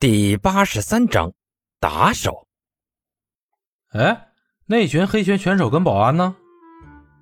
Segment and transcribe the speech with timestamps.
[0.00, 1.30] 第八十三章
[1.78, 2.46] 打手。
[3.92, 4.28] 哎，
[4.64, 6.34] 那群黑拳拳手跟保安呢？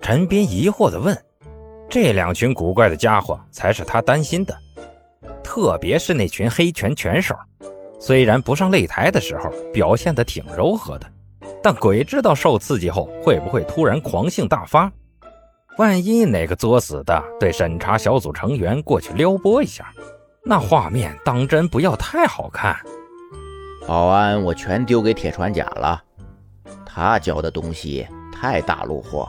[0.00, 1.20] 陈斌疑惑的问。
[1.88, 4.56] 这两群古怪的家伙才是他担心的，
[5.42, 7.34] 特别是那群黑拳拳手。
[7.98, 11.12] 虽然不上擂台的时候表现的挺柔和的，
[11.60, 14.92] 但鬼知道受刺激后会不会突然狂性大发。
[15.76, 19.92] 万一哪个作死的对审查小组成员过去撩拨一下。
[20.44, 22.76] 那画面当真不要太好看。
[23.86, 26.02] 保安我全丢给铁船甲了，
[26.86, 29.28] 他教的东西太大路货。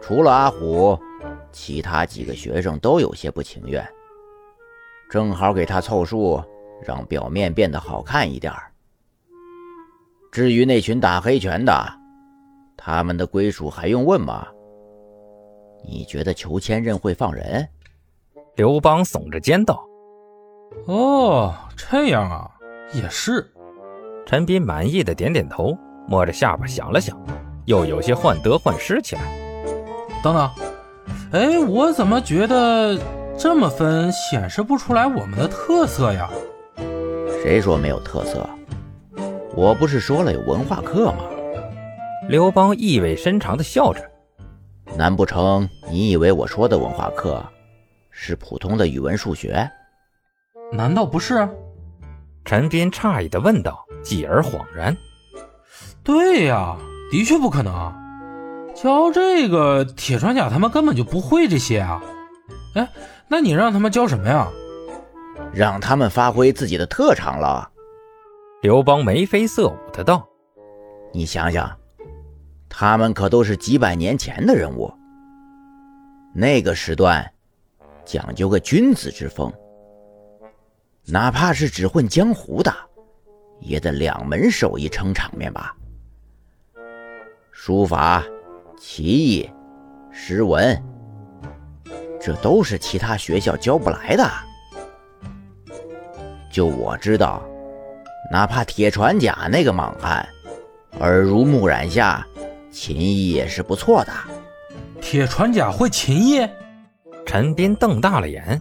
[0.00, 0.98] 除了阿虎，
[1.52, 3.86] 其他几个学生都有些不情愿。
[5.08, 6.42] 正好给他凑数，
[6.82, 8.52] 让表面变得好看一点
[10.32, 11.72] 至于那群打黑拳的，
[12.76, 14.46] 他们的归属还用问吗？
[15.84, 17.68] 你觉得裘千仞会放人？
[18.60, 19.82] 刘邦耸着肩道
[20.84, 22.50] ：“哦，这样啊，
[22.92, 23.50] 也是。”
[24.28, 25.74] 陈斌满意的点点头，
[26.06, 27.18] 摸着下巴想了想，
[27.64, 29.22] 又有些患得患失起来。
[30.22, 30.50] 等等，
[31.32, 33.00] 哎，我怎么觉得
[33.34, 36.28] 这么分显示不出来我们的特色呀？
[37.42, 38.46] 谁说没有特色？
[39.56, 41.24] 我不是说了有文化课吗？
[42.28, 44.02] 刘邦意味深长的笑着。
[44.98, 47.42] 难不成你以为我说的文化课？
[48.22, 49.66] 是普通的语文、数学？
[50.70, 51.48] 难道不是？
[52.44, 54.94] 陈斌诧异的问道，继而恍然
[56.04, 56.76] ：“对呀，
[57.10, 57.72] 的确不可能。
[58.74, 62.02] 教这个铁船甲，他们根本就不会这些啊！
[62.74, 62.86] 哎，
[63.26, 64.46] 那你让他们教什么呀？
[65.54, 67.70] 让他们发挥自己的特长了。”
[68.60, 70.28] 刘邦眉飞色舞的道
[71.14, 71.74] ：“你想想，
[72.68, 74.92] 他们可都是几百年前的人物，
[76.34, 77.26] 那个时段。”
[78.10, 79.52] 讲究个君子之风，
[81.06, 82.74] 哪怕是只混江湖的，
[83.60, 85.76] 也得两门手艺撑场面吧。
[87.52, 88.24] 书法、
[88.80, 89.48] 棋艺、
[90.10, 90.76] 诗文，
[92.20, 94.28] 这都是其他学校教不来的。
[96.50, 97.40] 就我知道，
[98.32, 100.28] 哪怕铁船甲那个莽汉，
[100.98, 102.26] 耳濡目染下，
[102.72, 104.12] 琴艺也是不错的。
[105.00, 106.40] 铁船甲会琴艺？
[107.30, 108.60] 陈斌瞪大了眼，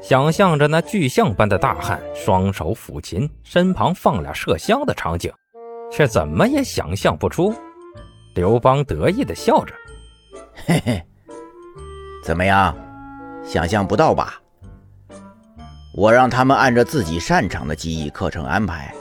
[0.00, 5.32] 想象着那巨象般的大汉双手抚琴，身旁放俩麝香的场景，
[5.90, 7.52] 却怎么也想象不出。
[8.36, 9.74] 刘邦得意地笑着
[10.64, 11.02] ：“嘿嘿，
[12.22, 12.72] 怎么样？
[13.42, 14.40] 想象不到吧？
[15.96, 18.94] 我让他们按照自己擅长的技艺课程安排，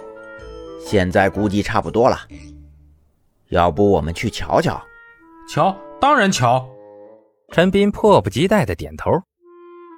[0.84, 2.18] 现在估计差不多了。
[3.50, 4.84] 要不我们去瞧瞧？
[5.48, 6.68] 瞧，当然瞧。”
[7.54, 9.12] 陈斌迫不及待的点头，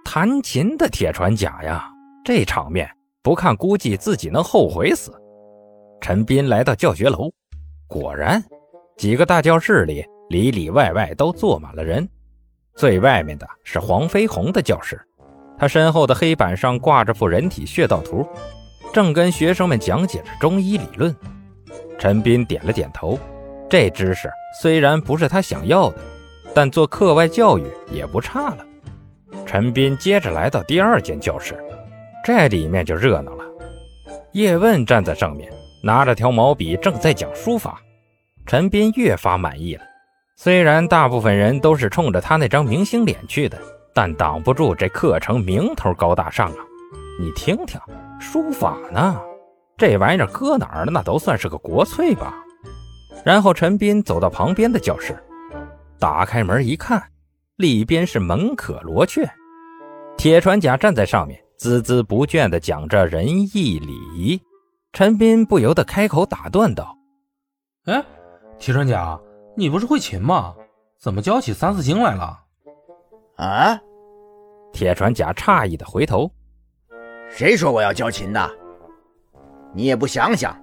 [0.03, 1.89] 弹琴的铁船甲呀，
[2.21, 2.85] 这场面
[3.23, 5.13] 不看估计自己能后悔死。
[6.01, 7.31] 陈斌来到教学楼，
[7.87, 8.43] 果然，
[8.97, 12.05] 几个大教室里里里外外都坐满了人。
[12.75, 14.99] 最外面的是黄飞鸿的教室，
[15.57, 18.27] 他身后的黑板上挂着幅人体穴道图，
[18.93, 21.15] 正跟学生们讲解着中医理论。
[21.97, 23.17] 陈斌点了点头，
[23.69, 24.29] 这知识
[24.61, 25.97] 虽然不是他想要的。
[26.55, 28.65] 但做课外教育也不差了。
[29.45, 31.61] 陈斌接着来到第二间教室，
[32.23, 33.43] 这里面就热闹了。
[34.31, 35.51] 叶问站在上面，
[35.83, 37.81] 拿着条毛笔，正在讲书法。
[38.45, 39.83] 陈斌越发满意了。
[40.37, 43.59] 虽然大部分人都是冲着他那张明星脸去的，
[43.93, 46.57] 但挡不住这课程名头高大上啊！
[47.19, 47.79] 你听听，
[48.19, 49.21] 书法呢，
[49.77, 52.33] 这玩意儿搁哪儿那都算是个国粹吧。
[53.25, 55.17] 然后陈斌走到旁边的教室。
[56.05, 57.01] 打开门一看，
[57.55, 59.27] 里边是门可罗雀，
[60.15, 64.39] 铁船甲站在上面，孜孜不倦地讲着仁义礼仪。
[64.93, 66.95] 陈斌不由得开口打断道
[67.89, 68.05] ：“哎，
[68.59, 69.19] 铁船甲，
[69.57, 70.53] 你不是会琴吗？
[70.99, 72.39] 怎么教起三字经来了？”
[73.37, 73.75] 啊！
[74.71, 76.29] 铁船甲诧异地回头
[77.35, 78.47] ：“谁说我要教琴的？
[79.73, 80.55] 你也不想想，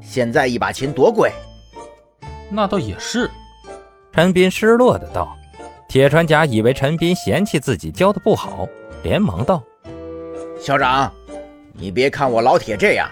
[0.00, 1.30] 现在一把琴多贵？
[2.50, 3.30] 那倒也是。”
[4.12, 5.34] 陈斌失落的道
[5.88, 8.68] ：“铁船甲以为陈斌嫌弃自己教的不好，
[9.02, 9.62] 连忙道
[10.60, 11.10] ：‘校长，
[11.72, 13.08] 你别看我老铁这样，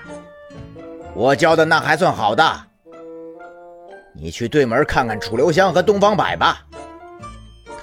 [1.14, 2.44] 我教的那还算好的。
[4.12, 6.58] 你去对门看看楚留香和东方白吧，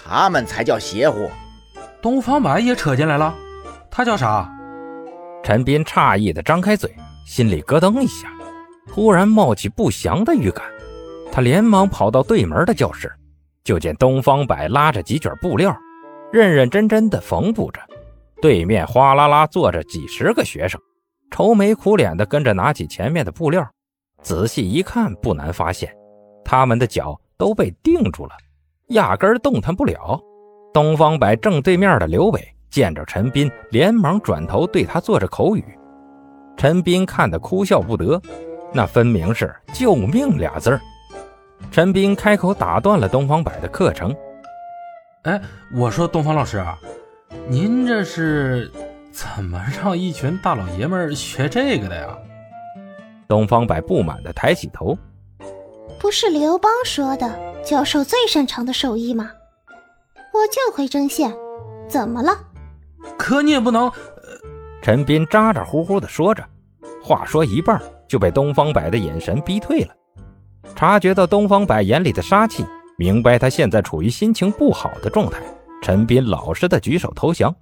[0.06, 1.28] 他们才叫邪乎。’
[2.00, 3.34] 东方白也扯进来了，
[3.90, 4.48] 他叫啥？”
[5.44, 8.28] 陈斌诧异的张开嘴，心里咯噔一下，
[8.88, 10.64] 突然冒起不祥的预感。
[11.38, 13.14] 他连忙跑到对门的教室，
[13.64, 15.72] 就见东方白拉着几卷布料，
[16.34, 17.80] 认认真真的缝补着。
[18.42, 20.82] 对面哗啦啦坐着几十个学生，
[21.30, 23.64] 愁眉苦脸的跟着拿起前面的布料，
[24.24, 25.94] 仔细一看，不难发现，
[26.44, 28.32] 他们的脚都被定住了，
[28.88, 30.20] 压根动弹不了。
[30.74, 32.42] 东方白正对面的刘伟
[32.72, 35.64] 见着陈斌，连忙转头对他做着口语。
[36.58, 38.20] 陈斌看得哭笑不得，
[38.74, 40.82] 那分明是“救命”俩字儿。
[41.72, 44.16] 陈斌开口打断了东方白的课程
[45.24, 45.40] ：“哎，
[45.76, 46.64] 我说东方老师，
[47.48, 48.72] 您这是
[49.12, 52.18] 怎么让一群大老爷们学这个的呀？”
[53.28, 54.98] 东方白不满的抬起头
[56.00, 57.30] ：“不是刘邦说的，
[57.64, 59.32] 教授最擅长的手艺吗？
[60.34, 61.32] 我就会针线，
[61.90, 62.38] 怎么了？
[63.18, 63.92] 可你也不能……”
[64.82, 66.44] 陈斌咋咋呼呼的说着，
[67.04, 69.94] 话说一半就被东方白的眼神逼退了。
[70.78, 72.64] 察觉到东方白眼里的杀气，
[73.00, 75.42] 明白他现在处于心情不好的状态，
[75.82, 77.54] 陈斌老实的举手投降。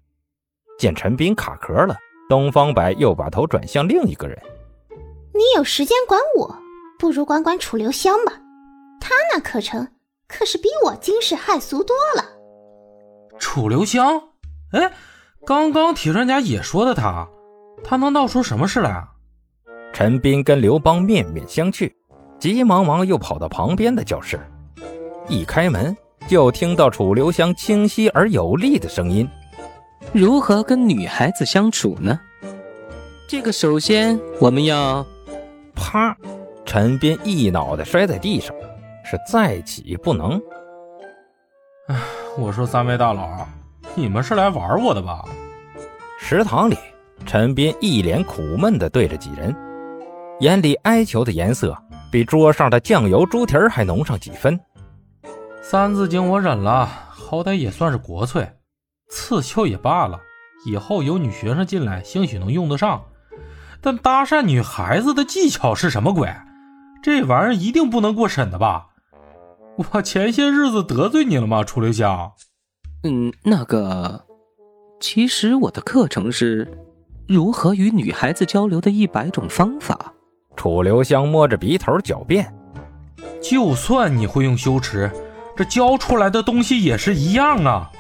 [0.78, 1.96] 见陈斌卡壳了，
[2.28, 4.38] 东方白又把头转向另一个人
[5.34, 6.60] ：“你有时间管我，
[7.00, 8.34] 不如管管楚留香吧。
[9.00, 9.88] 他那课程
[10.28, 12.26] 可是比我惊世骇俗多了。”
[13.40, 14.22] 楚留香？
[14.74, 14.92] 哎。
[15.46, 17.30] 刚刚铁专家也说的他，
[17.84, 19.08] 他能闹出什么事来啊？
[19.94, 21.94] 陈斌跟刘邦面面相觑，
[22.40, 24.40] 急忙忙又跑到旁边的教室，
[25.28, 25.96] 一开门
[26.28, 29.28] 就听到楚留香清晰而有力的声音
[30.14, 32.20] ：“如何跟女孩子相处呢？
[33.28, 35.06] 这个首先我们要……”
[35.76, 36.16] 啪！
[36.66, 38.56] 陈斌一脑袋摔在地上，
[39.04, 40.42] 是再起不能。
[41.88, 41.96] 唉，
[42.38, 43.48] 我说三位大佬。
[43.94, 45.24] 你们是来玩我的吧？
[46.20, 46.78] 食堂里，
[47.26, 49.56] 陈斌一脸苦闷地对着几人，
[50.40, 51.78] 眼里哀求的颜色
[52.16, 54.58] 比桌上的酱油猪蹄儿还浓上几分。
[55.62, 58.50] 三字经我忍了，好歹也算是国粹，
[59.10, 60.18] 刺绣也罢了，
[60.66, 63.04] 以后有女学生进来，兴许能用得上。
[63.82, 66.34] 但搭讪女孩子的技巧是什么鬼？
[67.04, 68.88] 这玩意儿一定不能过审的吧？
[69.92, 72.32] 我前些日子得罪你了吗，楚留香？
[73.04, 74.24] 嗯，那个，
[75.02, 76.66] 其实我的课程是
[77.28, 80.14] 如何与女孩子交流的一百种方法。
[80.56, 82.54] 楚留香摸着鼻头狡辩
[83.42, 85.12] ：“就算你会用修耻，
[85.56, 87.92] 这教出来的东西也是一样啊。”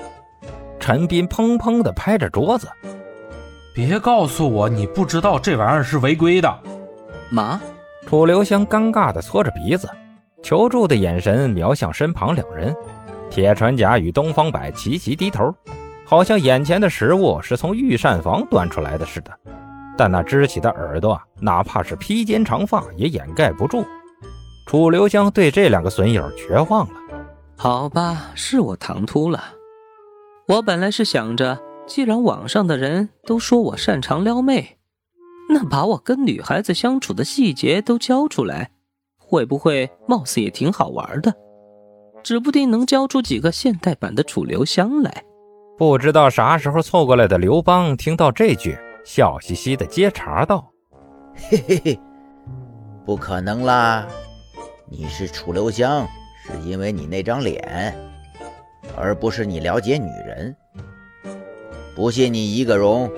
[0.79, 2.67] 陈斌砰砰地拍着桌子
[3.73, 6.59] ：“别告诉我你不知道这玩意儿是违规的。”
[7.31, 7.59] 妈，
[8.07, 9.89] 楚留香尴尬地搓着鼻子，
[10.43, 12.75] 求助的眼神瞄向身旁两人。
[13.31, 15.53] 铁船甲与东方白齐齐低头，
[16.05, 19.31] 好像眼前的食物是从御膳房端出来的似的。
[19.97, 23.85] 但那支起的耳朵，哪怕是披肩长发也掩盖不住。
[24.67, 26.93] 楚留香对这两个损友绝望了。
[27.55, 29.43] 好吧，是我唐突了。
[30.47, 34.77] 我本来是想着，既然网上的人都说我擅长撩妹，
[35.49, 38.71] 那把我跟女孩子相处的细节都教出来，
[39.17, 41.33] 会不会貌似也挺好玩的？
[42.23, 45.23] 指不定能教出几个现代版的楚留香来。
[45.77, 50.67] 不知道啥时候凑过来的刘邦听到这句，笑嘻嘻的接茬道
[51.37, 51.99] ：“嘿嘿嘿，
[53.05, 54.07] 不可能啦！
[54.89, 56.07] 你是楚留香，
[56.43, 57.95] 是因为你那张脸，
[58.97, 60.55] 而不是你了解女人。
[61.95, 63.09] 不信你一个容，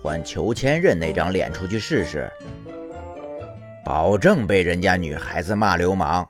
[0.00, 2.30] 换裘千仞那张脸出去试试，
[3.84, 6.26] 保证被人家女孩子骂流氓。”